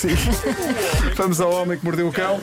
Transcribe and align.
Sim. 0.00 0.08
Vamos 1.16 1.40
ao 1.42 1.52
Homem 1.52 1.78
que 1.78 1.84
Mordeu 1.84 2.08
o 2.08 2.12
Cão. 2.12 2.40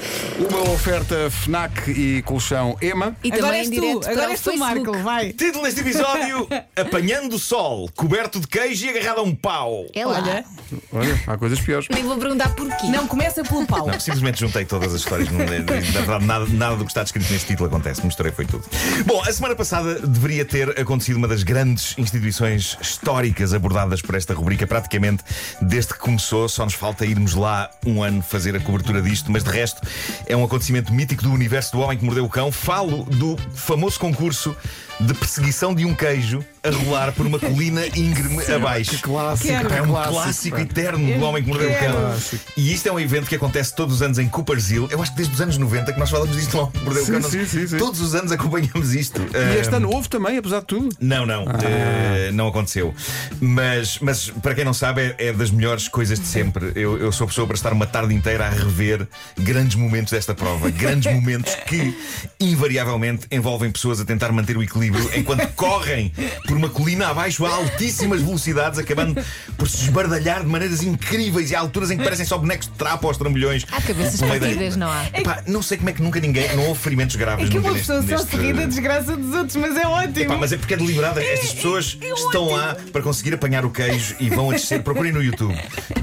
Uma 0.49 0.69
oferta 0.71 1.29
FNAC 1.31 1.89
e 1.89 2.21
colchão 2.21 2.77
EMA. 2.81 3.15
E 3.23 3.29
Agora 3.29 3.41
também 3.45 3.59
és 3.61 3.67
tu, 3.69 3.73
direto 3.73 3.99
para 4.01 4.11
agora 4.11 4.27
o 4.27 4.31
és 4.31 4.41
tu, 4.41 4.51
Facebook. 4.51 4.85
Marco, 4.85 5.03
vai. 5.03 5.33
Título 5.33 5.63
deste 5.63 5.79
episódio: 5.81 6.47
Apanhando 6.77 7.33
o 7.35 7.39
sol, 7.39 7.89
coberto 7.95 8.39
de 8.39 8.47
queijo 8.47 8.85
e 8.85 8.89
agarrado 8.89 9.19
a 9.19 9.23
um 9.23 9.33
pau. 9.33 9.85
É 9.95 10.05
lá. 10.05 10.19
Olha, 10.21 10.45
Olha, 10.93 11.19
há 11.25 11.37
coisas 11.37 11.59
piores. 11.59 11.87
Nem 11.91 12.03
vou 12.03 12.17
perguntar 12.17 12.49
porquê. 12.53 12.87
não 12.87 13.07
começa 13.07 13.43
pelo 13.43 13.65
pau. 13.65 13.87
Não, 13.87 13.99
simplesmente 13.99 14.39
juntei 14.39 14.63
todas 14.63 14.93
as 14.93 14.99
histórias. 15.01 15.29
não- 15.31 15.39
Na 15.39 15.45
verdade, 15.45 16.25
nada, 16.25 16.45
nada 16.51 16.75
do 16.75 16.85
que 16.85 16.91
está 16.91 17.01
descrito 17.01 17.31
neste 17.31 17.47
título 17.47 17.69
acontece. 17.69 18.05
Misturei 18.05 18.31
foi 18.31 18.45
tudo. 18.45 18.63
Bom, 19.05 19.21
a 19.23 19.31
semana 19.33 19.55
passada 19.55 19.95
deveria 19.95 20.45
ter 20.45 20.79
acontecido 20.79 21.15
uma 21.17 21.27
das 21.27 21.41
grandes 21.41 21.95
instituições 21.97 22.77
históricas 22.79 23.51
abordadas 23.53 23.99
por 24.01 24.13
esta 24.13 24.33
rubrica, 24.35 24.67
praticamente 24.67 25.23
desde 25.59 25.93
que 25.93 25.99
começou. 25.99 26.47
Só 26.47 26.63
nos 26.63 26.75
falta 26.75 27.03
irmos 27.05 27.33
lá 27.33 27.46
um 27.85 28.03
ano 28.03 28.21
fazer 28.21 28.55
a 28.55 28.59
cobertura 28.59 29.01
disto, 29.01 29.31
mas 29.31 29.43
de 29.43 29.49
resto 29.49 29.81
é 30.25 30.35
um 30.35 30.43
acontecimento 30.43 30.93
mítico 30.93 31.23
do 31.23 31.31
universo 31.31 31.73
do 31.73 31.79
homem 31.79 31.97
que 31.97 32.05
mordeu 32.05 32.25
o 32.25 32.29
cão. 32.29 32.51
Falo 32.51 33.03
do 33.03 33.37
famoso 33.53 33.99
concurso 33.99 34.55
de 34.99 35.13
perseguição 35.13 35.73
de 35.75 35.85
um 35.85 35.93
queijo 35.93 36.43
a 36.63 36.69
rolar 36.71 37.11
por 37.13 37.25
uma 37.25 37.37
colina 37.39 37.85
íngreme 37.95 38.43
abaixo. 38.51 38.91
Que 38.91 39.01
clássico. 39.03 39.47
Quero. 39.47 39.73
É 39.73 39.81
um 39.81 39.87
clássico, 39.87 40.13
clássico, 40.15 40.55
pá. 40.57 40.61
eterno 40.63 41.17
do 41.19 41.23
homem 41.25 41.43
que 41.43 41.49
mordeu 41.49 41.69
o 41.71 41.75
cão. 41.79 42.15
E 42.57 42.73
isto 42.73 42.87
é 42.87 42.91
um 42.91 42.99
evento 42.99 43.27
que 43.27 43.35
acontece 43.35 43.75
todos 43.75 43.95
os 43.95 44.01
anos 44.01 44.17
em 44.19 44.27
Coopersville. 44.27 44.87
Eu 44.89 45.01
acho 45.01 45.11
que 45.11 45.17
desde 45.17 45.33
os 45.35 45.41
anos 45.41 45.57
90 45.57 45.93
que 45.93 45.99
nós 45.99 46.09
falamos 46.09 46.35
disto 46.35 46.67
que 46.71 46.79
mordeu 46.83 47.03
o 47.03 47.05
Sim, 47.05 47.11
cão. 47.13 47.21
Nós- 47.21 47.31
sim, 47.31 47.45
sim, 47.45 47.67
sim. 47.67 47.77
Todos 47.77 48.01
os 48.01 48.15
anos 48.15 48.31
acompanhamos 48.31 48.93
isto. 48.95 49.21
E 49.21 49.59
este 49.59 49.73
Ah, 49.73 49.77
ano 49.77 49.89
houve 49.93 50.09
também, 50.09 50.37
apesar 50.37 50.59
de 50.61 50.65
tudo. 50.65 50.95
não, 50.99 51.25
não, 51.25 51.45
eh, 51.63 52.31
não 52.33 52.47
aconteceu. 52.47 52.93
Mas, 53.39 53.99
mas 53.99 54.29
para 54.41 54.55
quem 54.55 54.65
não 54.65 54.73
sabe, 54.73 55.01
é, 55.01 55.27
é 55.27 55.33
das 55.33 55.51
melhores 55.51 55.87
coisas 55.87 56.19
de 56.19 56.25
sempre. 56.25 56.71
Eu, 56.75 56.97
eu 56.97 57.11
sou 57.11 57.25
a 57.25 57.27
pessoa 57.27 57.45
para 57.45 57.55
estar 57.55 57.71
uma 57.71 57.85
tarde 57.85 58.13
inteira 58.15 58.47
a 58.47 58.49
rever 58.49 59.07
grandes 59.37 59.75
momentos 59.75 60.11
desta 60.11 60.33
prova. 60.33 60.69
Grandes 60.71 61.13
momentos 61.13 61.53
que, 61.67 61.95
invariavelmente, 62.39 63.27
envolvem 63.31 63.71
pessoas 63.71 64.01
a 64.01 64.05
tentar 64.05 64.31
manter 64.31 64.57
o 64.57 64.63
equilíbrio 64.63 64.86
enquanto 65.15 65.47
correm 65.55 66.11
por 66.47 66.55
uma 66.57 66.69
colina 66.69 67.07
abaixo 67.09 67.45
a 67.45 67.49
altíssimas 67.55 68.21
velocidades, 68.21 68.79
acabando 68.79 69.21
por 69.57 69.69
se 69.69 69.83
esbardalhar 69.83 70.41
de 70.41 70.47
maneiras 70.47 70.83
incríveis 70.83 71.51
e 71.51 71.55
há 71.55 71.59
alturas 71.59 71.91
em 71.91 71.97
que 71.97 72.03
parecem 72.03 72.25
só 72.25 72.37
bonecos 72.37 72.67
de 72.67 72.73
trapo 72.73 73.07
aos 73.07 73.17
trambolhões. 73.17 73.65
Há 73.71 73.81
cabeças 73.81 74.19
partidas, 74.21 74.75
não 74.75 74.89
há? 74.91 75.05
Epá, 75.13 75.43
não 75.47 75.61
sei 75.61 75.77
como 75.77 75.89
é 75.89 75.93
que 75.93 76.01
nunca 76.01 76.19
ninguém. 76.19 76.55
Não 76.55 76.67
houve 76.67 76.79
ferimentos 76.79 77.15
graves 77.15 77.47
É 77.47 77.49
que 77.51 77.57
uma 77.57 77.71
neste- 77.71 77.87
pessoa 77.87 78.01
só 78.01 78.07
neste- 78.23 78.29
se 78.31 78.37
ri 78.37 78.53
da 78.53 78.65
desgraça 78.65 79.15
dos 79.17 79.33
outros, 79.35 79.55
mas 79.55 79.75
é 79.77 79.87
ótimo. 79.87 80.27
Pá, 80.27 80.37
mas 80.37 80.51
é 80.51 80.57
porque 80.57 80.73
é 80.73 80.77
deliberada. 80.77 81.23
Estas 81.23 81.53
pessoas 81.53 81.97
estão 82.01 82.49
lá 82.51 82.75
para 82.91 83.01
conseguir 83.01 83.33
apanhar 83.33 83.65
o 83.65 83.69
queijo 83.69 84.15
e 84.19 84.29
vão 84.29 84.49
a 84.49 84.53
descer. 84.53 84.81
Procurem 84.83 85.11
no 85.11 85.21
YouTube. 85.23 85.55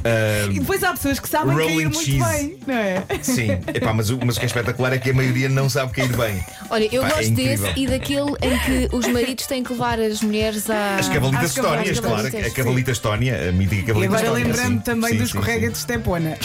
Ah, 0.04 0.46
E 0.54 0.58
depois 0.60 0.82
há 0.84 0.92
pessoas 0.92 1.18
que 1.18 1.28
sabem 1.28 1.56
cair 1.56 1.74
muito 1.84 1.98
cheese. 2.02 2.18
bem, 2.24 2.58
não 2.66 2.74
é? 2.74 3.02
sim, 3.22 3.50
Epá, 3.72 3.92
mas, 3.92 4.10
o, 4.10 4.18
mas 4.24 4.36
o 4.36 4.38
que 4.40 4.44
é 4.44 4.48
espetacular 4.48 4.92
é 4.92 4.98
que 4.98 5.10
a 5.10 5.14
maioria 5.14 5.48
não 5.48 5.68
sabe 5.68 5.92
cair 5.92 6.14
bem. 6.16 6.44
Olha, 6.70 6.88
eu 6.92 7.02
Pá, 7.02 7.08
é 7.08 7.10
gosto 7.12 7.30
incrível. 7.32 7.66
desse 7.66 7.80
e 7.80 7.86
daquele 7.86 8.30
em 8.42 8.58
que 8.58 8.70
os 8.92 9.06
maridos 9.08 9.46
têm 9.46 9.62
que 9.62 9.72
levar 9.72 9.98
as 10.00 10.20
mulheres 10.22 10.68
a. 10.70 10.96
As 10.96 11.08
cavalitas 11.08 11.44
As 11.50 11.52
cavalitas, 11.56 11.96
estónias, 11.96 12.00
claro. 12.00 12.46
A 12.46 12.50
cavalita 12.50 12.90
estónia, 12.90 13.48
a 13.48 13.52
mítica 13.52 13.82
E 13.82 13.84
cavalita 13.84 14.16
agora 14.16 14.26
estónia. 14.26 14.44
lembrando 14.46 14.78
sim. 14.78 14.84
também 14.84 15.10
Sim, 15.12 15.16
do 15.18 15.24
escorrega 15.24 15.66
sim, 15.66 15.72
de 15.72 15.78
Estepona. 15.78 16.38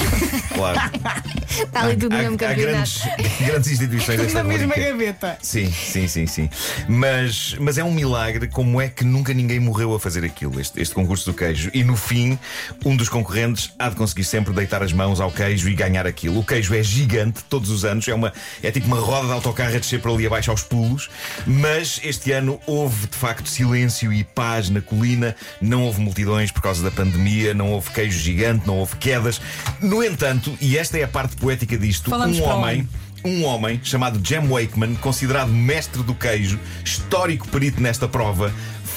Claro. 0.53 0.80
Está 1.50 1.81
ali 1.81 1.95
tudo 1.97 2.16
no 2.16 2.22
mesmo 2.22 2.38
campeonato. 2.38 2.72
grandes, 2.72 3.39
grandes 3.39 3.72
instituições 3.72 4.19
desta 4.19 4.44
Na 4.44 4.44
mesma 4.44 4.75
gaveta. 4.75 5.38
Sim, 5.42 5.72
sim, 5.72 6.08
sim, 6.08 6.28
sim. 6.28 6.50
Mas, 6.88 7.55
mas 7.59 7.78
é 7.78 7.83
um 7.83 7.92
milagre 7.92 8.47
como 8.47 8.80
é 8.80 8.88
que 8.88 9.03
nunca 9.03 9.33
ninguém 9.33 9.59
morreu 9.59 9.94
a 9.94 10.00
fazer 10.00 10.23
aquilo, 10.23 10.59
este, 10.59 10.81
este 10.81 10.94
concurso 10.94 11.31
do 11.31 11.36
queijo. 11.36 11.70
E 11.73 11.83
no 11.83 11.95
fim, 11.95 12.38
um 12.86 12.95
dos 12.95 13.09
concorrentes 13.09 13.72
há 13.77 13.89
de 13.89 13.95
conseguir 13.95 14.23
sempre 14.23 14.53
deitar 14.53 14.83
as 14.83 14.94
mãos 14.94 15.20
ao 15.20 15.31
queijo 15.31 15.70
e 15.70 15.75
ganhar 15.75 16.05
aquilo. 16.05 16.39
O 16.39 16.44
queijo 16.44 16.73
é 16.73 16.83
gigante 16.83 17.44
todos 17.50 17.70
os 17.70 17.86
anos, 17.86 18.08
é, 18.08 18.14
uma, 18.14 18.32
é 18.61 18.71
tipo 18.71 18.88
uma 18.88 18.99
roda 18.99 19.27
de 19.27 19.33
autocarro 19.33 19.76
a 19.76 19.80
descer 19.80 19.99
para 19.99 20.11
ali 20.11 20.26
abaixo 20.26 20.52
aos 20.52 20.64
pulos. 20.64 21.09
Mas 21.45 21.99
este 22.04 22.32
ano 22.32 22.59
houve 22.65 23.08
de 23.08 23.15
facto 23.15 23.48
silêncio 23.48 24.14
e 24.14 24.23
paz 24.23 24.70
na 24.70 24.82
colina, 24.82 25.36
não 25.61 25.83
houve 25.83 25.99
multidões 26.02 26.52
por 26.52 26.61
causa 26.61 26.83
da 26.83 26.92
pandemia, 26.92 27.54
não 27.54 27.71
houve 27.71 27.89
queijo 27.92 28.20
gigante, 28.20 28.67
não 28.67 28.77
houve 28.77 28.95
quedas. 28.98 29.42
No 29.82 30.04
entanto, 30.04 30.58
e 30.61 30.77
esta 30.77 30.98
é 30.98 31.04
a 31.04 31.08
parte 31.08 31.36
poética 31.39 31.77
disto, 31.77 32.10
Falamos 32.10 32.39
um 32.39 32.44
homem. 32.44 32.88
Um 33.23 33.44
homem 33.44 33.82
chamado 33.83 34.20
Jem 34.26 34.48
Wakeman, 34.48 34.95
considerado 34.95 35.50
mestre 35.50 36.02
do 36.04 36.16
queijo, 36.16 36.58
histórico 36.86 37.45
perito 37.50 37.82
nesta 37.82 38.08
prova, 38.08 38.54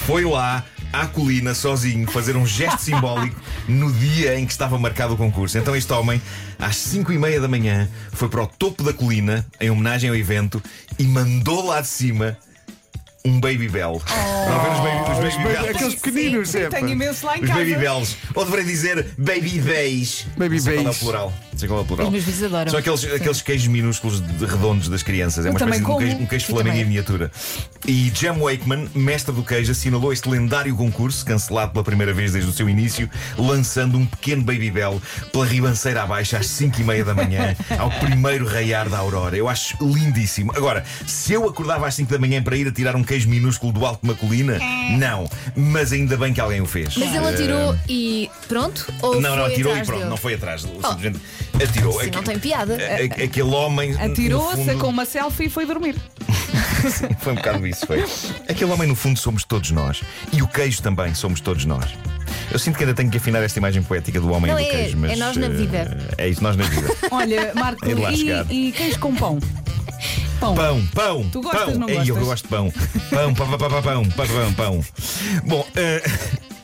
foi 0.07 0.25
lá 0.25 0.65
à 0.93 1.07
colina 1.07 1.55
sozinho 1.55 2.09
fazer 2.09 2.37
um 2.37 2.47
gesto 2.47 2.83
simbólico 2.83 3.41
no 3.67 3.91
dia 3.93 4.39
em 4.39 4.47
que 4.47 4.53
estava 4.53 4.79
marcado 4.79 5.15
o 5.15 5.17
concurso. 5.17 5.59
Então 5.59 5.75
este 5.75 5.93
homem, 5.93 6.23
às 6.59 6.77
5 6.77 7.13
e 7.13 7.19
meia 7.19 7.41
da 7.41 7.49
manhã, 7.49 7.89
foi 8.13 8.29
para 8.29 8.43
o 8.43 8.47
topo 8.47 8.85
da 8.85 8.93
colina, 8.93 9.45
em 9.61 9.71
homenagem 9.71 10.09
ao 10.11 10.15
evento, 10.15 10.63
e 10.99 11.05
mandou 11.05 11.67
lá 11.67 11.81
de 11.81 11.89
cima 11.89 12.37
um 13.25 13.41
Baby 13.41 13.69
Bell. 13.69 14.03
Para 14.05 14.59
ver 14.59 14.73
os 14.73 14.79
Baby, 14.81 15.29
os 15.29 15.37
baby 15.37 15.49
Bells. 15.49 15.71
Aqueles 15.71 15.95
pequeninos, 15.95 16.55
é. 16.55 16.69
pá. 16.69 16.77
Tenho 16.77 16.89
imenso 16.91 17.25
lá 17.25 17.39
em 17.39 17.43
Os 17.43 17.49
casa. 17.49 17.61
Baby 17.61 17.77
Bells. 17.77 18.17
Ou 18.35 18.45
deveria 18.45 18.67
dizer 18.67 19.07
Baby 19.17 19.61
Bays. 19.61 20.27
Baby 20.37 20.61
Não 20.61 20.73
é 20.73 20.83
Bays. 20.83 20.99
plural. 20.99 21.33
Não 21.53 21.59
sei 21.59 21.69
qual 21.69 21.81
é 21.81 21.83
o 21.83 21.87
plural. 21.87 22.07
Os 22.07 22.13
meus 22.13 22.25
filhos 22.25 22.43
adoram. 22.45 22.71
São 22.71 22.81
aqueles, 22.81 23.05
aqueles 23.05 23.43
queijos 23.43 23.67
minúsculos 23.67 24.21
de 24.21 24.45
redondos 24.47 24.89
das 24.89 25.03
crianças. 25.03 25.45
É 25.45 25.51
uma 25.51 25.59
espécie 25.59 25.81
de 25.85 25.91
um 25.91 25.99
queijo, 25.99 26.17
um 26.17 26.27
queijo 26.27 26.61
em 26.61 26.85
miniatura. 26.85 27.31
E 27.87 28.11
Jem 28.15 28.39
Wakeman, 28.39 28.89
mestre 28.95 29.35
do 29.35 29.43
queijo, 29.43 29.73
assinalou 29.73 30.13
este 30.13 30.29
lendário 30.29 30.75
concurso, 30.75 31.25
cancelado 31.25 31.73
pela 31.73 31.85
primeira 31.85 32.13
vez 32.15 32.33
desde 32.33 32.49
o 32.49 32.53
seu 32.53 32.69
início, 32.69 33.09
lançando 33.37 33.99
um 33.99 34.07
pequeno 34.07 34.43
Baby 34.43 34.71
Bell 34.71 35.01
pela 35.31 35.45
ribanceira 35.45 36.03
abaixo 36.03 36.37
às 36.37 36.47
5 36.47 36.81
e 36.81 36.85
meia 36.85 37.05
da 37.05 37.15
manhã, 37.15 37.55
ao 37.79 37.91
primeiro 37.91 38.47
raiar 38.47 38.89
da 38.89 38.99
aurora. 38.99 39.37
Eu 39.37 39.49
acho 39.49 39.77
lindíssimo. 39.81 40.53
Agora, 40.57 40.85
se 41.07 41.35
eu 41.35 41.47
acordava 41.47 41.87
às 41.87 41.95
5 41.95 42.11
da 42.11 42.19
manhã 42.19 42.43
para 42.43 42.57
ir 42.57 42.67
atirar 42.67 42.97
um 42.97 43.05
queijo 43.05 43.29
minúsculo 43.29 43.73
do 43.73 43.85
alto 43.85 44.01
de 44.03 44.09
uma 44.09 44.17
colina, 44.17 44.59
não. 44.99 45.29
Mas 45.55 45.93
ainda 45.93 46.17
bem 46.17 46.33
que 46.33 46.41
alguém 46.41 46.63
o 46.63 46.67
fez. 46.67 46.97
Mas 46.97 47.15
ele 47.15 47.27
atirou 47.29 47.77
e 47.89 48.31
pronto? 48.49 48.93
Ou 49.03 49.21
Não, 49.21 49.37
não, 49.37 49.45
atirou 49.45 49.77
e 49.77 49.85
pronto, 49.85 49.99
dele? 49.99 50.11
não 50.11 50.17
foi 50.17 50.35
atrás. 50.35 50.63
Simplesmente 50.63 51.21
atirou. 51.65 52.01
Sim, 52.01 52.11
não 52.15 52.23
tem 52.23 52.39
piada. 52.39 52.75
A- 52.77 53.23
a- 53.23 53.25
Aquele 53.25 53.51
homem. 53.51 53.95
Atirou, 54.01 54.51
fundo, 54.53 54.65
sacou 54.65 54.91
uma 54.91 55.05
selfie 55.05 55.45
e 55.47 55.51
foi 55.51 55.67
dormir. 55.67 55.97
Foi 57.21 57.33
um 57.33 57.37
bocado 57.37 57.65
isso, 57.67 57.87
foi. 57.87 58.05
Aquele 58.49 58.71
homem, 58.73 58.89
no 58.89 58.97
fundo, 58.97 59.17
somos 59.19 59.45
todos 59.45 59.71
nós. 59.71 60.03
E 60.33 60.43
o 60.43 60.49
queijo 60.49 60.83
também 60.83 61.15
somos 61.15 61.41
todos 61.41 61.65
nós. 61.65 61.85
Eu 62.51 62.59
sinto 62.59 62.77
que 62.77 62.83
ainda 62.83 62.93
tenho 62.95 63.09
que 63.09 63.19
afinar 63.19 63.41
esta 63.43 63.59
imagem 63.59 63.83
poética 63.85 64.21
do 64.21 64.33
homem 64.33 64.51
Não, 64.51 64.59
e 64.59 64.65
do 64.65 64.69
é- 64.69 64.73
queijo. 64.73 64.97
Mas, 64.99 65.13
é 65.13 65.17
nós 65.17 65.37
na 65.37 65.47
eh, 65.47 65.51
vida. 65.51 65.99
É 66.19 66.29
isso, 66.29 66.43
nós 66.43 66.57
na 66.57 66.65
vida. 66.65 66.89
Olha, 67.13 67.53
Marco, 67.55 67.87
chegar. 68.17 68.45
e, 68.51 68.69
e 68.69 68.73
queijo 68.73 68.99
com 68.99 69.15
pão? 69.15 69.39
Pão. 70.41 70.55
Pão, 70.57 70.87
pão. 70.93 71.29
Tu 71.31 71.41
gostas, 71.41 71.65
pão. 71.71 71.75
não 71.79 71.89
Ei, 71.89 71.99
eu 71.99 72.07
gostas? 72.17 72.25
gosto 72.27 72.43
de 72.43 72.49
pão. 72.49 72.73
Pão, 73.11 73.35
pão, 73.35 73.49
pão, 73.49 73.59
pão, 73.59 73.83
pão, 73.83 73.83
pão, 74.11 74.27
pão, 74.27 74.53
pão. 74.55 74.85
Bom, 75.45 75.67
eh, 75.77 76.03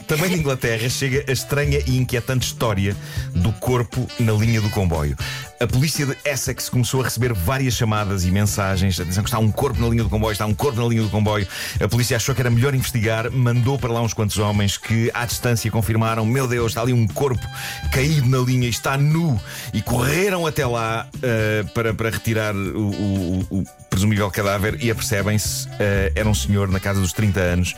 também 0.08 0.30
de 0.30 0.36
Inglaterra 0.36 0.88
chega 0.88 1.24
a 1.28 1.32
estranha 1.32 1.80
e 1.86 1.96
inquietante 1.98 2.46
história 2.46 2.96
do 3.34 3.52
corpo 3.52 4.08
na 4.18 4.32
linha 4.32 4.60
do 4.60 4.70
comboio. 4.70 5.16
A 5.60 5.66
polícia 5.66 6.06
de 6.06 6.16
Essex 6.24 6.68
começou 6.68 7.00
a 7.00 7.04
receber 7.04 7.32
várias 7.34 7.74
chamadas 7.74 8.24
e 8.24 8.30
mensagens. 8.30 8.98
Atenção 8.98 9.22
que 9.22 9.28
está 9.28 9.38
um 9.38 9.50
corpo 9.50 9.80
na 9.80 9.88
linha 9.88 10.04
do 10.04 10.08
comboio, 10.08 10.32
está 10.32 10.46
um 10.46 10.54
corpo 10.54 10.80
na 10.80 10.86
linha 10.88 11.02
do 11.02 11.08
comboio. 11.10 11.46
A 11.80 11.88
polícia 11.88 12.16
achou 12.16 12.34
que 12.34 12.40
era 12.40 12.48
melhor 12.48 12.74
investigar, 12.74 13.30
mandou 13.30 13.78
para 13.78 13.92
lá 13.92 14.00
uns 14.00 14.14
quantos 14.14 14.38
homens 14.38 14.76
que, 14.78 15.10
à 15.12 15.26
distância, 15.26 15.70
confirmaram: 15.70 16.24
Meu 16.24 16.46
Deus, 16.48 16.70
está 16.72 16.80
ali 16.82 16.92
um 16.92 17.06
corpo 17.06 17.44
caído 17.92 18.28
na 18.28 18.38
linha 18.38 18.68
está 18.68 18.96
nu. 18.96 19.38
E 19.74 19.82
correram 19.82 20.46
até 20.46 20.64
lá 20.64 21.06
eh, 21.22 21.64
para, 21.74 21.92
para 21.92 22.08
retirar 22.10 22.54
o, 22.54 22.90
o- 22.90 23.46
o- 23.50 23.64
presumível 23.90 24.30
cadáver 24.30 24.78
e 24.80 24.90
apercebem-se: 24.90 25.68
eh, 25.80 26.12
era 26.14 26.28
um 26.28 26.34
senhor 26.34 26.68
na 26.68 26.78
casa 26.80 27.00
dos 27.00 27.12
30 27.12 27.40
anos 27.40 27.74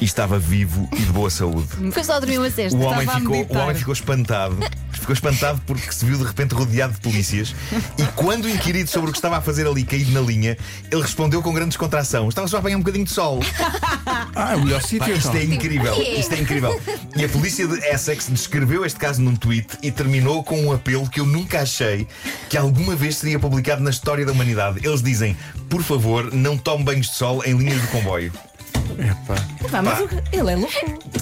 e 0.00 0.04
estava 0.04 0.38
vivo 0.38 0.88
e 0.92 1.00
de 1.00 1.12
boa 1.12 1.30
saúde. 1.30 1.68
Foi 1.92 2.02
só 2.02 2.18
dormir 2.18 2.38
uma 2.38 2.50
cesta. 2.50 2.76
O 2.76 2.82
homem, 2.82 3.06
ficou, 3.06 3.46
o 3.48 3.58
homem 3.58 3.74
ficou 3.74 3.92
espantado. 3.92 4.56
Ficou 4.92 5.12
espantado 5.12 5.60
porque 5.66 5.92
se 5.92 6.04
viu 6.04 6.16
de 6.18 6.24
repente 6.24 6.54
rodeado 6.54 6.94
de 6.94 7.00
polícias. 7.00 7.54
E 7.98 8.04
quando 8.14 8.48
inquirido 8.48 8.88
sobre 8.88 9.10
o 9.10 9.12
que 9.12 9.18
estava 9.18 9.38
a 9.38 9.40
fazer 9.40 9.66
ali 9.66 9.84
caído 9.84 10.10
na 10.12 10.20
linha, 10.20 10.56
ele 10.90 11.02
respondeu 11.02 11.42
com 11.42 11.52
grande 11.52 11.70
descontração: 11.70 12.28
Estava 12.28 12.48
só 12.48 12.56
a 12.56 12.60
apanhar 12.60 12.76
um 12.76 12.80
bocadinho 12.80 13.04
de 13.04 13.10
sol. 13.10 13.40
Ah, 14.34 14.52
é 14.52 14.56
o 14.56 14.64
melhor 14.64 14.82
sítio 14.82 15.14
isto 15.14 15.28
então. 15.28 15.40
é 15.40 15.44
incrível, 15.44 16.02
isto 16.02 16.34
é 16.34 16.38
incrível. 16.38 16.80
E 17.16 17.24
a 17.24 17.28
polícia 17.28 17.66
de 17.66 17.78
Essex 17.86 18.28
descreveu 18.28 18.84
este 18.84 18.98
caso 18.98 19.20
num 19.20 19.36
tweet 19.36 19.78
e 19.82 19.90
terminou 19.90 20.42
com 20.42 20.60
um 20.60 20.72
apelo 20.72 21.08
que 21.08 21.20
eu 21.20 21.26
nunca 21.26 21.60
achei 21.60 22.06
que 22.48 22.56
alguma 22.56 22.96
vez 22.96 23.16
seria 23.16 23.38
publicado 23.38 23.82
na 23.82 23.90
história 23.90 24.24
da 24.24 24.32
humanidade. 24.32 24.80
Eles 24.86 25.02
dizem: 25.02 25.36
por 25.68 25.82
favor, 25.82 26.32
não 26.32 26.56
tome 26.56 26.84
banhos 26.84 27.08
de 27.08 27.14
sol 27.14 27.42
em 27.44 27.56
linhas 27.56 27.80
de 27.80 27.88
comboio. 27.88 28.32
Epá. 29.00 29.34
Pá, 29.70 29.82
mas 29.82 30.00
o- 30.00 30.08
ele 30.32 30.50
é 30.52 30.56
louco. 30.56 30.72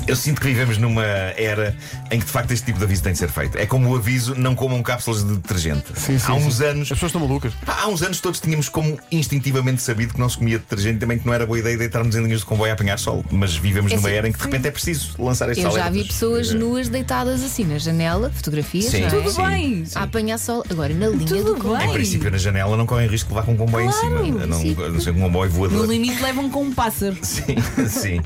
Eu 0.07 0.17
sinto 0.17 0.41
que 0.41 0.47
vivemos 0.49 0.79
numa 0.79 1.03
era 1.05 1.77
em 2.11 2.19
que 2.19 2.25
de 2.27 2.33
facto 2.33 2.51
este 2.51 2.67
tipo 2.67 2.79
de 2.79 2.85
aviso 2.85 3.03
tem 3.03 3.13
de 3.13 3.19
ser 3.19 3.29
feito. 3.29 3.57
É 3.59 3.67
como 3.67 3.91
o 3.91 3.97
aviso 3.97 4.35
não 4.35 4.55
comam 4.55 4.83
cápsulas 4.83 5.23
de 5.25 5.35
detergente. 5.37 5.85
Sim, 5.95 6.19
sim, 6.19 6.33
Há 6.33 6.35
uns 6.35 6.57
sim. 6.57 6.65
anos. 6.65 6.83
As 6.83 6.89
pessoas 6.97 7.11
estão 7.11 7.21
malucas. 7.21 7.53
Há 7.67 7.87
uns 7.89 8.03
anos 8.03 8.21
todos 8.21 8.41
tínhamos 8.41 8.69
como 8.69 8.99
instintivamente 9.13 9.83
sabido 9.83 10.15
que 10.15 10.21
não 10.21 10.29
se 10.29 10.39
comia 10.39 10.59
detergente 10.59 10.97
e 10.97 10.99
também 11.01 11.19
que 11.19 11.27
não 11.27 11.35
era 11.35 11.45
boa 11.47 11.59
ideia 11.59 11.77
deitarmos 11.77 12.15
em 12.17 12.23
linhas 12.23 12.41
de 12.41 12.47
comboio 12.47 12.71
a 12.71 12.75
apanhar 12.75 12.99
sol. 12.99 13.25
Mas 13.31 13.55
vivemos 13.57 13.93
É 13.93 13.97
numa 13.97 14.11
era 14.11 14.29
em 14.29 14.33
que 14.33 14.39
de 14.39 14.45
repente 14.45 14.67
é 14.69 14.71
preciso 14.71 15.11
lançar 15.19 15.49
estes 15.51 15.65
Eu 15.65 15.71
já 15.73 15.89
vi 15.91 16.05
pessoas 16.05 16.51
Eh, 16.51 16.55
nuas 16.55 16.89
deitadas 16.89 17.43
assim 17.43 17.65
na 17.65 17.79
janela, 17.79 18.31
fotografias, 18.31 18.87
Sim. 18.87 19.01
não 19.03 19.07
é? 19.09 19.11
Tudo 19.11 19.31
Sim. 19.31 19.43
bem. 19.47 19.85
A 19.95 20.03
apanhar 20.05 20.39
sol. 20.39 20.65
Agora 20.71 20.95
na 20.95 21.09
linha 21.09 21.27
Tudo 21.27 21.45
do 21.45 21.53
bem. 21.55 21.63
comboio. 21.63 21.83
Em 21.91 21.93
princípio, 21.93 22.31
na 22.31 22.39
janela 22.39 22.77
não 22.77 22.87
correm 22.87 23.09
risco 23.09 23.29
de 23.29 23.35
levar 23.35 23.47
com 23.47 23.53
um 23.53 23.57
comboio 23.57 23.91
Claro, 23.91 24.07
em 24.07 24.25
cima. 24.33 24.47
não, 24.47 24.59
não 24.93 25.01
ser 25.01 25.11
um 25.11 25.21
comboio 25.21 25.51
No 25.51 25.57
voador. 25.57 25.87
limite 25.87 26.23
levam 26.23 26.49
com 26.51 26.63
um 26.63 26.73
pássaro. 26.73 27.17
Sim, 27.23 27.57
sim. 27.89 28.21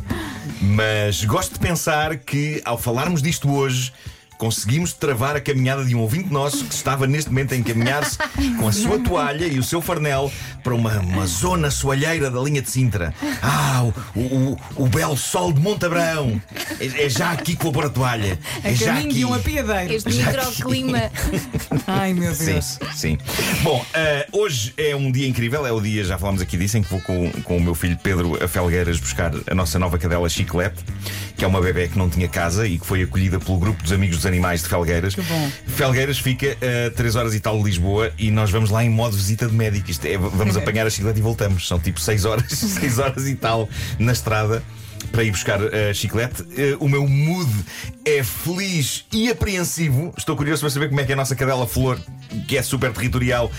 Mas 0.61 1.25
gosto 1.25 1.55
de 1.55 1.59
pensar 1.59 2.17
que 2.19 2.63
ao 2.65 2.79
falarmos 2.79 3.23
disto 3.23 3.51
hoje. 3.51 3.93
Conseguimos 4.43 4.93
travar 4.93 5.37
a 5.37 5.41
caminhada 5.41 5.85
de 5.85 5.95
um 5.95 6.01
ouvinte 6.01 6.33
nosso 6.33 6.65
que 6.65 6.75
estava 6.75 7.07
neste 7.07 7.31
momento 7.31 7.55
a 7.55 7.57
encaminhar-se 7.57 8.19
com 8.59 8.67
a 8.67 8.73
sua 8.73 8.99
toalha 8.99 9.47
e 9.47 9.57
o 9.57 9.63
seu 9.63 9.81
farnel 9.81 10.33
para 10.65 10.75
uma, 10.75 10.99
uma 10.99 11.29
zona 11.29 11.71
soalheira 11.71 12.29
da 12.29 12.41
linha 12.41 12.61
de 12.61 12.69
Sintra. 12.69 13.15
Ah, 13.41 13.85
o, 14.17 14.21
o, 14.21 14.59
o 14.79 14.89
belo 14.89 15.17
sol 15.17 15.53
de 15.53 15.61
Montabrão. 15.61 16.43
É, 16.81 17.05
é 17.05 17.09
já 17.09 17.31
aqui 17.31 17.55
que 17.55 17.63
vou 17.63 17.73
pôr 17.73 17.85
a 17.85 17.89
toalha. 17.89 18.37
A 18.65 18.69
É 18.71 18.75
já 18.75 18.87
caminho 18.87 19.11
aqui. 19.11 19.15
de 19.19 19.25
um 19.25 19.33
apiadeiro. 19.33 19.93
Este 19.93 20.11
Já 20.11 20.27
microclima. 20.27 20.99
Ai 21.87 22.13
meu 22.13 22.35
Sim, 22.35 22.47
Deus. 22.47 22.79
sim. 22.97 23.19
Bom, 23.63 23.87
eh, 23.95 24.27
hoje 24.33 24.75
é 24.77 24.97
um 24.97 25.13
dia 25.13 25.29
incrível, 25.29 25.65
é 25.65 25.71
o 25.71 25.81
dia, 25.81 26.03
já 26.03 26.19
falámos 26.19 26.43
aqui 26.43 26.57
disso, 26.57 26.77
em 26.79 26.83
que 26.83 26.91
vou 26.91 27.01
com, 27.01 27.31
com 27.45 27.59
o 27.59 27.61
meu 27.61 27.77
filho 27.77 27.97
Pedro 28.03 28.43
a 28.43 28.49
Felgueiras 28.49 28.99
buscar 28.99 29.31
a 29.49 29.55
nossa 29.55 29.79
nova 29.79 29.99
cadela 29.99 30.29
Chiclete, 30.29 30.83
que 31.37 31.45
é 31.45 31.49
uma 31.49 31.61
bebé 31.61 31.87
que 31.87 31.97
não 31.97 32.11
tinha 32.11 32.27
casa 32.27 32.67
e 32.67 32.77
que 32.77 32.85
foi 32.87 33.05
acolhida 33.05 33.39
pelo 33.39 33.59
grupo 33.59 33.81
dos 33.85 33.93
Amigos 33.93 34.17
dos 34.17 34.27
Animais 34.33 34.63
de 34.63 34.69
Felgueiras. 34.69 35.15
Que 35.15 35.23
bom. 35.23 35.51
Felgueiras 35.67 36.19
fica 36.19 36.57
a 36.87 36.91
3 36.91 37.17
horas 37.17 37.35
e 37.35 37.41
tal 37.41 37.59
de 37.59 37.65
Lisboa 37.65 38.11
e 38.19 38.31
nós 38.31 38.51
vamos 38.51 38.71
lá 38.71 38.83
em 38.85 38.89
modo 38.91 39.17
visita 39.17 39.47
de 39.47 39.55
médico. 39.55 39.91
Isto 39.91 40.07
é, 40.07 40.17
vamos 40.17 40.57
apanhar 40.57 40.87
a 40.87 40.91
Chiclete 40.91 41.19
e 41.19 41.23
voltamos. 41.23 41.69
São 41.69 41.79
tipo 41.79 42.01
6 42.01 42.25
horas, 42.25 42.45
6 42.53 42.99
horas 42.99 43.27
e 43.29 43.35
tal 43.35 43.69
na 43.99 44.13
estrada. 44.13 44.63
Para 45.11 45.25
ir 45.25 45.33
buscar 45.33 45.59
a 45.61 45.93
chiclete, 45.93 46.43
Eh, 46.57 46.77
o 46.79 46.89
meu 46.89 47.07
mood 47.07 47.51
é 48.05 48.23
feliz 48.23 49.05
e 49.13 49.29
apreensivo. 49.31 50.15
Estou 50.17 50.37
curioso 50.37 50.61
para 50.63 50.71
saber 50.71 50.89
como 50.89 51.01
é 51.01 51.05
que 51.05 51.13
a 51.13 51.17
nossa 51.17 51.35
cadela 51.35 51.67
Flor, 51.67 51.99
que 52.49 52.57
é 52.57 52.63
super 52.63 52.93
territorial, 52.93 53.51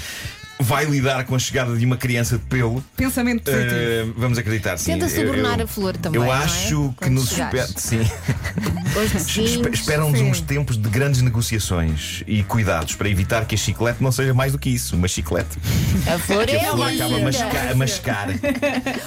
vai 0.60 0.86
lidar 0.86 1.26
com 1.26 1.36
a 1.36 1.40
chegada 1.40 1.76
de 1.76 1.86
uma 1.86 1.98
criança 1.98 2.38
de 2.38 2.46
pelo. 2.46 2.82
Pensamento 2.96 3.44
positivo. 3.44 3.76
Eh, 3.76 4.06
vamos 4.16 4.38
acreditar, 4.38 4.78
sim. 4.78 4.94
Tenta 4.94 5.06
Eu- 5.06 5.10
subornar 5.28 5.60
eu- 5.60 5.66
a 5.66 5.68
flor 5.68 5.98
também. 5.98 6.22
Eu 6.22 6.26
não 6.28 6.34
é? 6.34 6.38
acho 6.38 6.90
que 6.92 6.96
Quando 7.06 7.14
nos 7.16 7.32
espera. 7.32 7.68
Sim. 7.76 8.00
Esperam-nos 9.74 10.22
uns 10.22 10.42
tempos 10.42 10.78
de 10.78 10.88
grandes 10.90 11.22
negociações 11.22 12.24
e 12.28 12.44
cuidados 12.44 12.96
para 12.96 13.10
evitar 13.10 13.46
que 13.46 13.56
a 13.56 13.58
chiclete 13.58 14.04
não 14.04 14.12
seja 14.12 14.34
mais 14.34 14.52
do 14.52 14.60
que 14.60 14.70
isso, 14.70 14.96
uma 14.96 15.08
chiclete. 15.08 15.58
A 16.14 16.20
flor 16.20 16.46
Que 16.46 16.56
é 16.56 16.68
a 16.68 16.72
flor 16.72 16.88
acaba 16.94 17.16
a 17.16 17.20
mascar. 17.20 17.72
A 17.72 17.76
mascar, 17.76 18.30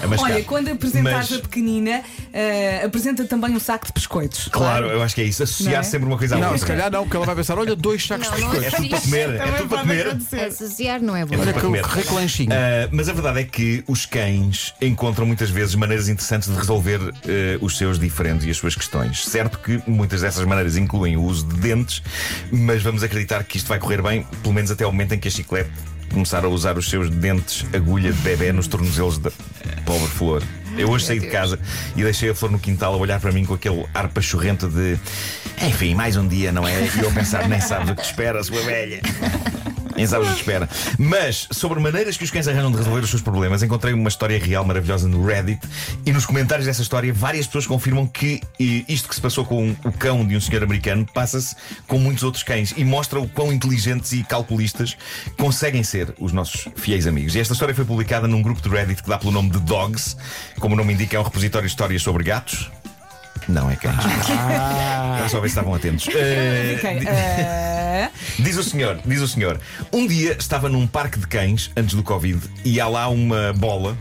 a 0.02 0.06
mascar. 0.06 0.30
Olha, 0.32 0.44
quando 0.44 0.68
apresentares 0.70 1.30
Mas- 1.30 1.38
a 1.38 1.42
pequenina, 1.42 2.02
eh, 2.32 2.82
apresenta 2.84 3.24
também 3.26 3.50
um 3.54 3.60
saco 3.60 3.86
de 3.86 3.92
biscoitos. 3.92 4.48
Claro, 4.48 4.86
eu 4.86 5.02
acho 5.02 5.14
que 5.14 5.20
é 5.20 5.24
isso. 5.24 5.42
Associar 5.42 5.72
Não 5.74 5.80
é? 5.80 5.82
sempre 5.82 6.06
uma 6.08 6.16
coisa 6.18 6.36
à 6.36 6.38
Não, 6.38 6.44
outra. 6.46 6.58
se 6.58 6.66
calhar 6.66 6.90
não, 6.90 7.02
porque 7.02 7.16
ela 7.16 7.26
vai 7.26 7.34
pensar: 7.34 7.58
olha, 7.58 7.76
dois 7.76 8.04
sacos 8.06 8.28
Não, 8.28 8.34
de 8.36 8.40
não 8.42 8.50
biscoitos. 8.50 8.74
É 8.74 8.76
tudo 8.76 8.88
para 8.88 9.00
comer, 9.00 9.28
é 9.28 9.52
tudo 9.52 9.68
para 9.68 9.78
comer. 9.80 10.46
Associar 10.46 11.02
não 11.02 11.16
é 11.16 11.26
bom. 11.26 11.36
Olha 11.38 11.52
que, 11.52 11.60
comer. 11.60 11.82
que 11.86 11.98
rico 11.98 12.14
lanchinho. 12.14 12.50
Ah, 12.52 12.88
mas 12.90 13.08
a 13.08 13.12
verdade 13.12 13.40
é 13.40 13.44
que 13.44 13.84
os 13.86 14.06
cães 14.06 14.74
encontram 14.80 15.26
muitas 15.26 15.50
vezes 15.50 15.74
maneiras 15.74 16.08
interessantes 16.08 16.48
de 16.50 16.56
resolver 16.56 17.00
eh, 17.28 17.58
os 17.60 17.76
seus 17.76 17.98
diferentes 17.98 18.46
e 18.46 18.50
as 18.50 18.56
suas 18.56 18.74
questões. 18.74 19.24
Certo 19.24 19.58
que 19.58 19.75
muitas 19.86 20.20
dessas 20.20 20.44
maneiras 20.44 20.76
incluem 20.76 21.16
o 21.16 21.22
uso 21.22 21.46
de 21.46 21.56
dentes, 21.56 22.02
mas 22.50 22.82
vamos 22.82 23.02
acreditar 23.02 23.42
que 23.44 23.56
isto 23.56 23.68
vai 23.68 23.78
correr 23.78 24.02
bem, 24.02 24.26
pelo 24.42 24.54
menos 24.54 24.70
até 24.70 24.86
o 24.86 24.92
momento 24.92 25.14
em 25.14 25.18
que 25.18 25.28
a 25.28 25.30
chiclete 25.30 25.70
começar 26.12 26.44
a 26.44 26.48
usar 26.48 26.78
os 26.78 26.88
seus 26.88 27.10
dentes 27.10 27.66
agulha 27.74 28.12
de 28.12 28.18
bebê 28.20 28.52
nos 28.52 28.66
tornozelos 28.66 29.18
da 29.18 29.30
pobre 29.84 30.08
flor. 30.08 30.42
Eu 30.76 30.90
hoje 30.90 31.06
saí 31.06 31.20
de 31.20 31.28
casa 31.28 31.58
e 31.96 32.02
deixei 32.02 32.30
a 32.30 32.34
flor 32.34 32.50
no 32.50 32.58
quintal 32.58 32.94
a 32.94 32.96
olhar 32.96 33.20
para 33.20 33.32
mim 33.32 33.44
com 33.44 33.54
aquele 33.54 33.84
ar 33.94 34.08
pachorrento 34.08 34.68
de 34.68 34.98
enfim, 35.62 35.94
mais 35.94 36.16
um 36.16 36.28
dia, 36.28 36.52
não 36.52 36.66
é? 36.66 36.82
E 36.82 37.00
eu 37.00 37.08
a 37.08 37.12
pensar, 37.12 37.48
nem 37.48 37.60
sabes 37.60 37.90
o 37.90 37.94
que 37.94 38.02
espera, 38.02 38.42
sua 38.42 38.60
velha. 38.62 39.00
Nem 39.96 40.06
sabes 40.06 40.28
o 40.28 40.32
que 40.32 40.38
espera. 40.38 40.68
Mas, 40.98 41.48
sobre 41.50 41.80
maneiras 41.80 42.16
que 42.16 42.24
os 42.24 42.30
cães 42.30 42.46
arranjam 42.46 42.70
de 42.70 42.76
resolver 42.78 43.00
os 43.00 43.10
seus 43.10 43.22
problemas, 43.22 43.62
encontrei 43.62 43.94
uma 43.94 44.08
história 44.08 44.38
real 44.38 44.64
maravilhosa 44.64 45.08
no 45.08 45.24
Reddit. 45.24 45.60
E 46.04 46.12
nos 46.12 46.26
comentários 46.26 46.66
dessa 46.66 46.82
história, 46.82 47.12
várias 47.12 47.46
pessoas 47.46 47.66
confirmam 47.66 48.06
que 48.06 48.40
isto 48.58 49.08
que 49.08 49.14
se 49.14 49.20
passou 49.20 49.44
com 49.44 49.74
o 49.84 49.92
cão 49.92 50.26
de 50.26 50.36
um 50.36 50.40
senhor 50.40 50.62
americano 50.62 51.06
passa-se 51.12 51.56
com 51.86 51.98
muitos 51.98 52.22
outros 52.22 52.42
cães 52.42 52.74
e 52.76 52.84
mostra 52.84 53.18
o 53.20 53.28
quão 53.28 53.52
inteligentes 53.52 54.12
e 54.12 54.22
calculistas 54.22 54.96
conseguem 55.38 55.82
ser 55.82 56.14
os 56.18 56.32
nossos 56.32 56.68
fiéis 56.76 57.06
amigos. 57.06 57.34
E 57.34 57.40
esta 57.40 57.52
história 57.54 57.74
foi 57.74 57.84
publicada 57.84 58.28
num 58.28 58.42
grupo 58.42 58.60
de 58.60 58.68
Reddit 58.68 59.02
que 59.02 59.08
dá 59.08 59.18
pelo 59.18 59.32
nome 59.32 59.50
de 59.50 59.60
Dogs. 59.60 60.16
Como 60.58 60.74
o 60.74 60.76
nome 60.78 60.92
indica, 60.92 61.16
é 61.16 61.20
um 61.20 61.22
repositório 61.22 61.66
de 61.66 61.72
histórias 61.72 62.02
sobre 62.02 62.24
gatos. 62.24 62.70
Não 63.48 63.70
é 63.70 63.76
cães. 63.76 63.94
Era 65.18 65.28
só 65.28 65.40
ver 65.40 65.48
se 65.48 65.52
estavam 65.52 65.74
atentos. 65.74 66.08
Eh, 66.08 66.74
Fiquei, 66.76 67.06
eh, 67.06 68.10
Diz 68.38 68.58
o 68.58 68.62
senhor, 68.62 69.00
diz 69.04 69.22
o 69.22 69.28
senhor. 69.28 69.58
Um 69.90 70.06
dia 70.06 70.36
estava 70.38 70.68
num 70.68 70.86
parque 70.86 71.18
de 71.18 71.26
cães, 71.26 71.70
antes 71.74 71.94
do 71.94 72.02
Covid, 72.02 72.38
e 72.64 72.78
há 72.78 72.86
lá 72.86 73.08
uma 73.08 73.54
bola 73.54 73.96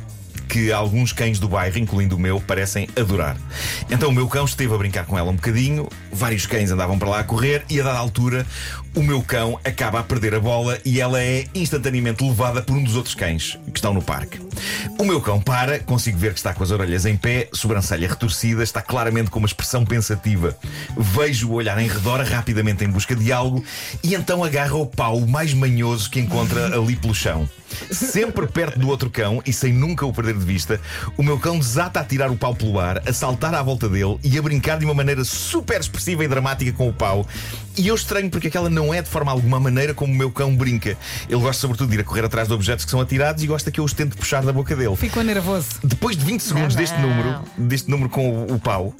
que 0.47 0.71
alguns 0.71 1.11
cães 1.11 1.39
do 1.39 1.47
bairro, 1.47 1.77
incluindo 1.77 2.15
o 2.15 2.19
meu, 2.19 2.39
parecem 2.39 2.87
adorar. 2.95 3.37
Então 3.89 4.09
o 4.09 4.13
meu 4.13 4.27
cão 4.27 4.45
esteve 4.45 4.73
a 4.73 4.77
brincar 4.77 5.05
com 5.05 5.17
ela 5.17 5.29
um 5.29 5.35
bocadinho, 5.35 5.87
vários 6.11 6.45
cães 6.45 6.71
andavam 6.71 6.97
para 6.97 7.09
lá 7.09 7.19
a 7.19 7.23
correr, 7.23 7.63
e 7.69 7.79
a 7.79 7.83
dada 7.83 7.99
altura 7.99 8.45
o 8.95 9.03
meu 9.03 9.21
cão 9.21 9.59
acaba 9.63 9.99
a 9.99 10.03
perder 10.03 10.33
a 10.35 10.39
bola 10.39 10.79
e 10.85 11.01
ela 11.01 11.21
é 11.21 11.45
instantaneamente 11.53 12.23
levada 12.23 12.61
por 12.61 12.77
um 12.77 12.83
dos 12.83 12.95
outros 12.95 13.13
cães 13.13 13.59
que 13.73 13.77
estão 13.77 13.93
no 13.93 14.01
parque. 14.01 14.39
O 14.97 15.03
meu 15.03 15.19
cão 15.19 15.39
para, 15.41 15.79
consigo 15.79 16.17
ver 16.17 16.31
que 16.31 16.39
está 16.39 16.53
com 16.53 16.63
as 16.63 16.71
orelhas 16.71 17.05
em 17.05 17.17
pé, 17.17 17.49
sobrancelha 17.51 18.07
retorcida, 18.07 18.63
está 18.63 18.81
claramente 18.81 19.29
com 19.29 19.39
uma 19.39 19.47
expressão 19.47 19.83
pensativa. 19.83 20.57
Vejo-o 20.97 21.53
olhar 21.53 21.77
em 21.77 21.89
redor 21.89 22.21
rapidamente 22.21 22.85
em 22.85 22.89
busca 22.89 23.13
de 23.13 23.33
algo 23.33 23.63
e 24.01 24.15
então 24.15 24.43
agarra 24.43 24.75
o 24.75 24.85
pau 24.85 25.19
mais 25.19 25.53
manhoso 25.53 26.09
que 26.09 26.21
encontra 26.21 26.67
ali 26.73 26.95
pelo 26.95 27.13
chão. 27.13 27.49
Sempre 27.91 28.47
perto 28.47 28.79
do 28.79 28.87
outro 28.87 29.09
cão 29.09 29.41
e 29.45 29.51
sem 29.51 29.73
nunca 29.73 30.05
o 30.05 30.13
perder 30.13 30.34
de 30.37 30.45
vista, 30.45 30.79
o 31.17 31.23
meu 31.23 31.39
cão 31.39 31.57
desata 31.59 31.99
a 31.99 32.03
tirar 32.03 32.29
o 32.31 32.35
pau 32.35 32.55
pelo 32.55 32.79
ar, 32.79 33.01
a 33.07 33.13
saltar 33.13 33.53
à 33.53 33.61
volta 33.61 33.87
dele 33.89 34.17
e 34.23 34.37
a 34.37 34.41
brincar 34.41 34.77
de 34.79 34.85
uma 34.85 34.93
maneira 34.93 35.23
super 35.23 35.79
expressiva 35.79 36.23
e 36.23 36.27
dramática 36.27 36.71
com 36.73 36.87
o 36.89 36.93
pau. 36.93 37.25
E 37.77 37.87
eu 37.89 37.95
estranho 37.95 38.29
porque 38.29 38.47
aquela 38.47 38.69
não 38.69 38.93
é 38.93 39.01
de 39.01 39.09
forma 39.09 39.31
alguma 39.31 39.59
maneira 39.59 39.93
como 39.93 40.11
o 40.13 40.15
meu 40.15 40.31
cão 40.31 40.55
brinca. 40.55 40.97
Ele 41.29 41.41
gosta 41.41 41.59
sobretudo 41.61 41.89
de 41.89 41.97
ir 41.97 41.99
a 41.99 42.03
correr 42.03 42.23
atrás 42.23 42.47
de 42.47 42.53
objetos 42.53 42.85
que 42.85 42.91
são 42.91 43.01
atirados 43.01 43.43
e 43.43 43.47
gosta 43.47 43.69
que 43.69 43.79
eu 43.79 43.83
os 43.83 43.91
tente 43.93 44.15
puxar 44.15 44.43
da 44.45 44.53
boca 44.53 44.75
dele. 44.75 44.95
ficou 44.95 45.21
nervoso. 45.23 45.67
Depois 45.83 46.15
de 46.15 46.23
20 46.23 46.39
segundos 46.41 46.73
Não, 46.75 46.81
deste 46.81 46.97
não. 46.99 47.09
número, 47.09 47.39
deste 47.57 47.89
número 47.89 48.09
com 48.09 48.29
o, 48.29 48.53
o 48.55 48.59
pau, 48.59 48.93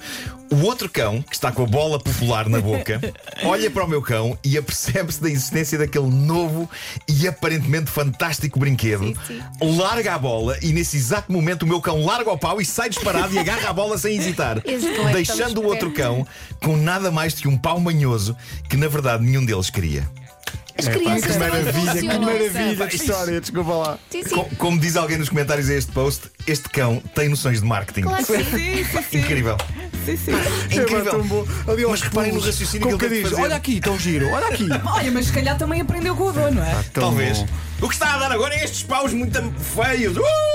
o 0.52 0.58
outro 0.64 0.90
cão, 0.90 1.22
que 1.22 1.34
está 1.36 1.52
com 1.52 1.64
a 1.64 1.66
bola 1.66 1.98
popular 2.00 2.50
na 2.50 2.60
boca, 2.60 3.00
olha 3.46 3.72
para 3.72 3.84
o 3.86 3.88
meu 3.88 4.02
cão 4.02 4.38
e 4.44 4.58
apercebe-se 4.58 5.22
da 5.22 5.30
existência 5.30 5.78
daquele 5.78 6.10
novo 6.10 6.70
e 7.08 7.28
aparentemente 7.28 7.90
fantástico 7.90 8.60
brinquedo. 8.60 9.14
Sim, 9.26 9.40
Larga 9.78 10.16
a 10.16 10.20
bola 10.20 10.58
e 10.62 10.74
nesse 10.74 10.98
exato 10.98 11.25
momento 11.34 11.64
o 11.64 11.68
meu 11.68 11.82
cão 11.82 12.06
larga 12.06 12.32
o 12.32 12.38
pau 12.38 12.60
e 12.62 12.66
sai 12.66 12.90
disparado 12.90 13.34
e 13.34 13.40
agarra 13.40 13.70
a 13.70 13.74
bola 13.74 13.98
sem 13.98 14.18
hesitar, 14.18 14.58
é 14.60 14.62
que 14.62 15.14
deixando 15.14 15.62
o 15.62 15.66
outro 15.66 15.92
cão 15.92 16.26
com 16.62 16.76
nada 16.78 17.12
mais 17.12 17.34
que 17.36 17.48
um 17.48 17.58
pau 17.58 17.80
manhoso 17.80 18.36
que 18.70 18.78
na 18.78 18.88
verdade 18.88 19.24
nenhum 19.24 19.44
deles 19.46 19.70
queria. 19.70 20.08
As 20.78 20.88
Epá, 20.88 20.98
crianças 21.00 21.32
que 21.32 21.40
maravilha, 21.40 21.94
que 22.02 22.20
maravilha 22.20 22.88
de 22.88 22.96
história, 22.98 23.40
desculpa 23.40 23.72
lá. 23.76 23.98
Sim, 24.10 24.24
sim. 24.24 24.36
Co- 24.36 24.50
Como 24.58 24.78
diz 24.78 24.98
alguém 24.98 25.18
nos 25.18 25.30
comentários 25.30 25.70
a 25.70 25.74
este 25.74 25.90
post, 25.94 26.24
este 26.46 26.68
cão 26.68 27.02
tem 27.16 27.30
noções 27.30 27.62
de 27.62 27.66
marketing. 27.66 28.02
Claro 28.02 28.26
que 28.26 28.44
sim. 28.44 28.86
Sim. 29.10 29.18
Incrível. 29.20 29.56
Sim, 30.06 30.18
sim. 30.18 30.32
É 30.34 30.76
incrível. 30.76 31.48
Ali 31.66 31.84
aos 31.84 31.92
Mas 31.92 32.02
reparem 32.02 32.34
no 32.34 32.42
raciocínio 32.42 32.98
que 32.98 33.06
ele 33.06 33.22
diz, 33.22 33.30
fazer. 33.30 33.42
Olha 33.42 33.56
aqui, 33.56 33.80
tão 33.80 33.98
giro, 33.98 34.30
olha 34.30 34.48
aqui. 34.48 34.68
Olha, 34.86 35.12
mas 35.12 35.28
se 35.28 35.32
calhar 35.32 35.58
também 35.58 35.80
aprendeu 35.80 36.14
com 36.14 36.26
o 36.26 36.32
dono, 36.34 36.52
não 36.52 36.64
é? 36.66 36.74
Tão 36.92 37.04
Talvez. 37.04 37.38
bom. 37.38 37.48
O 37.84 37.88
que 37.88 37.94
está 37.94 38.14
a 38.16 38.18
dar 38.20 38.32
agora 38.34 38.54
é 38.54 38.66
estes 38.66 38.84
paus 38.84 39.14
muito 39.14 39.42
feios. 39.82 40.18
Uh! 40.18 40.55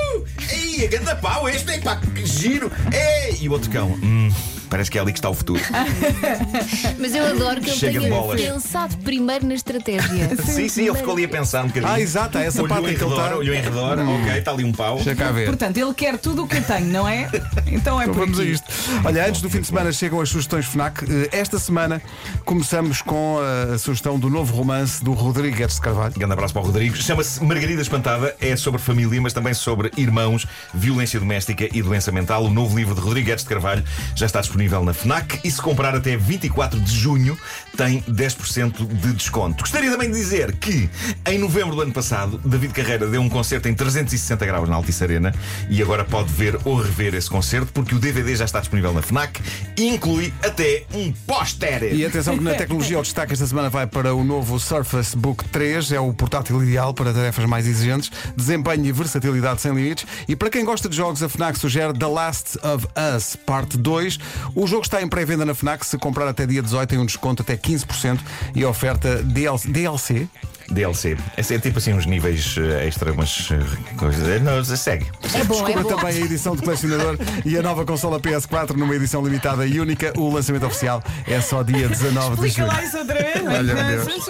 Ei, 0.80 0.88
ganda 0.88 1.14
pau, 1.14 1.46
este 1.46 1.72
é 1.72 1.78
pá, 1.78 1.96
que 1.96 2.24
giro. 2.24 2.72
Ei! 2.90 3.36
E 3.38 3.50
o 3.50 3.52
outro 3.52 3.70
cão. 3.70 3.90
Hum, 4.02 4.32
parece 4.70 4.90
que 4.90 4.96
é 4.98 5.00
ali 5.02 5.12
que 5.12 5.18
está 5.18 5.28
o 5.28 5.34
futuro. 5.34 5.60
Mas 6.98 7.14
eu 7.14 7.26
adoro 7.26 7.60
que 7.60 7.70
ele 7.70 7.76
Chega 7.78 8.00
de 8.00 8.06
tenha 8.06 8.18
bolas. 8.20 8.40
pensado 8.40 8.96
primeiro 8.98 9.46
na 9.46 9.54
estratégia. 9.54 10.30
sim, 10.44 10.68
sim, 10.68 10.86
ele 10.88 10.96
ficou 10.96 11.14
ali 11.14 11.24
a 11.24 11.28
pensar 11.28 11.64
um 11.64 11.68
bocadinho. 11.68 11.92
Ah, 11.92 12.00
exato, 12.00 12.38
há 12.38 12.42
essa 12.42 12.62
olhou 12.62 12.68
parte 12.68 12.88
em 12.90 12.94
em 12.94 12.96
que 12.96 13.02
ele 13.04 13.10
redor, 13.10 13.24
está. 13.24 13.36
olhou 13.36 13.54
em 13.54 13.60
redor, 13.60 13.98
ok, 13.98 14.38
está 14.38 14.50
ali 14.52 14.64
um 14.64 14.72
pau. 14.72 14.96
Deixa 14.96 15.14
cá 15.14 15.30
ver. 15.32 15.46
Portanto, 15.46 15.76
ele 15.76 15.92
quer 15.94 16.16
tudo 16.18 16.44
o 16.44 16.48
que 16.48 16.56
eu 16.56 16.62
tenho, 16.62 16.86
não 16.86 17.08
é? 17.08 17.28
Então 17.66 18.00
é 18.00 18.04
Então 18.04 18.14
por 18.14 18.20
vamos 18.26 18.38
a 18.38 18.42
aqui. 18.42 18.52
isto. 18.52 18.66
Olha, 19.04 19.26
antes 19.28 19.40
do 19.42 19.50
fim 19.50 19.60
de 19.60 19.66
semana 19.66 19.92
chegam 19.92 20.20
as 20.20 20.28
sugestões 20.28 20.66
FNAC. 20.66 21.04
Eh, 21.04 21.28
Esta 21.32 21.58
semana 21.58 22.00
começamos 22.44 23.00
com 23.02 23.38
a 23.72 23.78
sugestão 23.78 24.18
do 24.18 24.28
novo 24.28 24.54
romance 24.54 25.02
do 25.02 25.12
Rodrigues 25.12 25.74
de 25.74 25.80
Carvalho. 25.80 26.14
Grande 26.16 26.32
abraço 26.32 26.52
para 26.52 26.62
o 26.62 26.66
Rodrigo. 26.66 26.96
Chama-se 26.96 27.42
Margarida 27.44 27.80
Espantada, 27.82 28.34
é 28.40 28.56
sobre 28.56 28.80
família, 28.80 29.20
mas 29.20 29.32
também 29.32 29.54
sobre 29.54 29.90
irmãos 29.96 30.46
violência 30.74 31.18
doméstica 31.20 31.68
e 31.72 31.82
doença 31.82 32.10
mental. 32.12 32.44
O 32.44 32.50
novo 32.50 32.76
livro 32.76 32.94
de 32.94 33.00
Rodrigues 33.00 33.42
de 33.42 33.48
Carvalho 33.48 33.84
já 34.14 34.26
está 34.26 34.40
disponível 34.40 34.59
na 34.68 34.92
FNAC 34.92 35.40
e 35.42 35.50
se 35.50 35.60
comprar 35.60 35.94
até 35.94 36.16
24 36.16 36.78
de 36.80 36.94
junho 36.94 37.36
tem 37.76 38.02
10% 38.02 38.86
de 38.86 39.12
desconto. 39.14 39.62
Gostaria 39.62 39.90
também 39.90 40.10
de 40.10 40.16
dizer 40.16 40.52
que 40.56 40.90
em 41.26 41.38
novembro 41.38 41.74
do 41.74 41.82
ano 41.82 41.92
passado, 41.92 42.38
David 42.44 42.74
Carreira 42.74 43.06
deu 43.06 43.20
um 43.22 43.28
concerto 43.28 43.68
em 43.68 43.74
360 43.74 44.44
graus 44.44 44.68
na 44.68 44.76
Altice 44.76 45.02
Arena 45.02 45.34
e 45.68 45.82
agora 45.82 46.04
pode 46.04 46.32
ver 46.32 46.58
ou 46.64 46.76
rever 46.76 47.14
esse 47.14 47.30
concerto 47.30 47.72
porque 47.72 47.94
o 47.94 47.98
DVD 47.98 48.36
já 48.36 48.44
está 48.44 48.60
disponível 48.60 48.92
na 48.92 49.00
FNAC 49.00 49.40
e 49.76 49.88
inclui 49.88 50.32
até 50.44 50.84
um 50.92 51.10
póster. 51.26 51.94
E 51.94 52.04
atenção 52.04 52.36
que 52.36 52.44
na 52.44 52.54
tecnologia 52.54 52.98
o 52.98 53.02
destaque 53.02 53.32
esta 53.32 53.46
semana 53.46 53.70
vai 53.70 53.86
para 53.86 54.14
o 54.14 54.22
novo 54.22 54.58
Surface 54.60 55.16
Book 55.16 55.48
3, 55.48 55.92
é 55.92 56.00
o 56.00 56.12
portátil 56.12 56.62
ideal 56.62 56.92
para 56.92 57.12
tarefas 57.12 57.46
mais 57.46 57.66
exigentes, 57.66 58.10
desempenho 58.36 58.84
e 58.84 58.92
versatilidade 58.92 59.60
sem 59.60 59.72
limites. 59.72 60.06
E 60.28 60.36
para 60.36 60.50
quem 60.50 60.64
gosta 60.64 60.88
de 60.88 60.96
jogos, 60.96 61.22
a 61.22 61.28
FNAC 61.28 61.58
sugere 61.58 61.96
The 61.98 62.06
Last 62.06 62.58
of 62.62 62.86
Us 63.16 63.36
Parte 63.36 63.76
2. 63.76 64.18
O 64.54 64.66
jogo 64.66 64.82
está 64.82 65.00
em 65.02 65.08
pré-venda 65.08 65.44
na 65.44 65.54
FNAC, 65.54 65.84
se 65.86 65.96
comprar 65.98 66.28
até 66.28 66.46
dia 66.46 66.62
18 66.62 66.88
tem 66.88 66.98
um 66.98 67.06
desconto 67.06 67.42
até 67.42 67.56
15% 67.56 68.18
e 68.54 68.64
oferta 68.64 69.22
DLC. 69.22 70.28
DLC. 70.70 71.16
É, 71.36 71.54
é 71.54 71.58
tipo 71.58 71.78
assim 71.78 71.92
uns 71.92 72.06
níveis 72.06 72.54
eh, 72.56 72.86
extra, 72.86 73.12
umas 73.12 73.48
eh, 73.50 73.96
coisas. 73.96 74.28
Eh, 74.28 74.38
Não, 74.38 74.64
segue. 74.64 75.06
É 75.34 75.42
bom, 75.44 75.54
é 75.54 75.64
Descubra 75.64 75.82
bom. 75.82 75.96
também 75.96 76.22
a 76.22 76.24
edição 76.24 76.54
de 76.54 76.62
colecionador 76.62 77.18
e 77.44 77.56
a 77.58 77.62
nova 77.62 77.84
consola 77.84 78.20
PS4 78.20 78.76
numa 78.76 78.94
edição 78.94 79.22
limitada 79.24 79.66
e 79.66 79.80
única. 79.80 80.12
O 80.16 80.32
lançamento 80.32 80.66
oficial 80.66 81.02
é 81.26 81.40
só 81.40 81.62
dia 81.64 81.88
19 81.88 82.36
de 82.40 82.46
Explica 82.46 82.62
julho. 82.62 82.66
lá 82.68 82.84
isso 82.84 82.98
outra 82.98 83.18
vez. 83.18 83.46
Olha, 83.46 83.74
meu 83.74 83.84
Deus. 83.84 84.26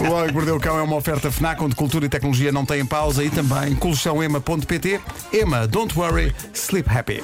O 0.00 0.12
Homem 0.12 0.28
que 0.28 0.32
Mordeu 0.32 0.56
o 0.56 0.60
Cão 0.60 0.78
é 0.78 0.82
uma 0.82 0.96
oferta 0.96 1.30
FNAC 1.30 1.62
onde 1.62 1.74
cultura 1.74 2.06
e 2.06 2.08
tecnologia 2.08 2.50
não 2.50 2.64
têm 2.64 2.86
pausa 2.86 3.22
e 3.22 3.28
também 3.28 3.74
colchãoema.pt. 3.74 5.00
Ema, 5.32 5.66
don't 5.66 5.98
worry, 5.98 6.34
sleep 6.54 6.88
happy. 6.88 7.22